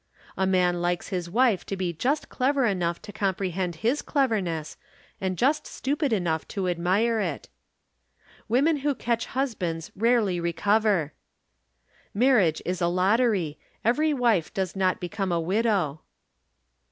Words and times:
A 0.35 0.47
man 0.47 0.81
likes 0.81 1.09
his 1.09 1.29
wife 1.29 1.63
to 1.67 1.77
be 1.77 1.93
just 1.93 2.27
clever 2.27 2.65
enough 2.65 2.99
to 3.03 3.11
comprehend 3.13 3.75
his 3.85 4.01
cleverness 4.01 4.75
and 5.21 5.37
just 5.37 5.67
stupid 5.67 6.11
enough 6.11 6.47
to 6.47 6.67
admire 6.67 7.19
it. 7.19 7.49
Women 8.49 8.77
who 8.77 8.95
catch 8.95 9.27
husbands 9.27 9.91
rarely 9.95 10.39
recover. 10.39 11.13
Marriage 12.15 12.63
is 12.65 12.81
a 12.81 12.87
lottery; 12.87 13.59
every 13.85 14.11
wife 14.11 14.51
does 14.55 14.75
not 14.75 14.99
become 14.99 15.31
a 15.31 15.39
widow. 15.39 16.01